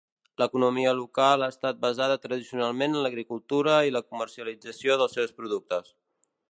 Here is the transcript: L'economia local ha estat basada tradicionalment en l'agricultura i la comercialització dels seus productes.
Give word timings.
L'economia 0.41 0.93
local 0.99 1.45
ha 1.47 1.49
estat 1.53 1.83
basada 1.83 2.17
tradicionalment 2.25 2.97
en 2.97 3.05
l'agricultura 3.07 3.77
i 3.91 3.95
la 3.99 4.05
comercialització 4.13 5.01
dels 5.03 5.19
seus 5.19 5.37
productes. 5.43 5.93